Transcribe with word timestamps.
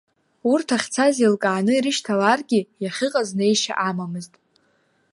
Урҭ 0.51 0.67
ахьцаз 0.75 1.15
еилкааны 1.21 1.73
ирышьҭаларгьы, 1.75 2.61
иахьыҟаз 2.83 3.29
неишьа 3.37 3.73
амамызт. 3.87 4.33